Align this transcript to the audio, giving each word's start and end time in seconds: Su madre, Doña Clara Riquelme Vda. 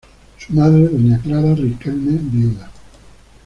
Su 0.39 0.53
madre, 0.53 0.87
Doña 0.87 1.19
Clara 1.19 1.53
Riquelme 1.53 2.13
Vda. 2.19 2.71